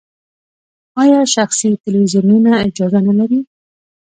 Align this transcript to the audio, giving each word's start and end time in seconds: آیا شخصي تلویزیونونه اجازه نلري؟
آیا 1.01 1.19
شخصي 1.35 1.67
تلویزیونونه 1.83 2.51
اجازه 2.65 2.99
نلري؟ 3.05 3.39